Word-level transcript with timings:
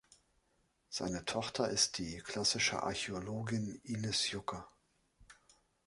Seine 0.89 1.25
Tochter 1.25 1.69
ist 1.69 1.99
die 1.99 2.17
Klassische 2.21 2.81
Archäologin 2.81 3.79
Ines 3.83 4.31
Jucker. 4.31 4.67